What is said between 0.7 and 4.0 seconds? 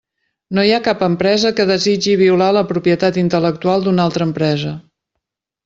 ha cap empresa que desitgi violar la propietat intel·lectual